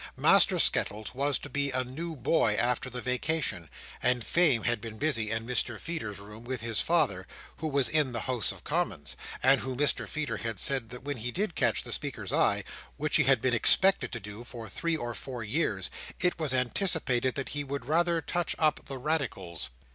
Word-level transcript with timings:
Master 0.17 0.57
Skettles 0.57 1.13
was 1.13 1.37
to 1.37 1.47
be 1.47 1.69
a 1.69 1.83
new 1.83 2.15
boy 2.15 2.55
after 2.55 2.89
the 2.89 3.01
vacation, 3.01 3.69
and 4.01 4.23
Fame 4.25 4.63
had 4.63 4.81
been 4.81 4.97
busy, 4.97 5.29
in 5.29 5.45
Mr 5.45 5.79
Feeder's 5.79 6.17
room, 6.17 6.43
with 6.43 6.61
his 6.61 6.81
father, 6.81 7.27
who 7.57 7.67
was 7.67 7.87
in 7.87 8.11
the 8.11 8.21
House 8.21 8.51
of 8.51 8.63
Commons, 8.63 9.15
and 9.43 9.59
of 9.59 9.59
whom 9.59 9.77
Mr 9.77 10.07
Feeder 10.07 10.37
had 10.37 10.57
said 10.57 10.89
that 10.89 11.03
when 11.03 11.17
he 11.17 11.29
did 11.29 11.53
catch 11.53 11.83
the 11.83 11.93
Speaker's 11.93 12.33
eye 12.33 12.63
(which 12.97 13.17
he 13.17 13.25
had 13.25 13.43
been 13.43 13.53
expected 13.53 14.11
to 14.11 14.19
do 14.19 14.43
for 14.43 14.67
three 14.67 14.97
or 14.97 15.13
four 15.13 15.43
years), 15.43 15.91
it 16.19 16.39
was 16.39 16.51
anticipated 16.51 17.35
that 17.35 17.49
he 17.49 17.63
would 17.63 17.85
rather 17.85 18.21
touch 18.23 18.55
up 18.57 18.83
the 18.85 18.97
Radicals. 18.97 19.69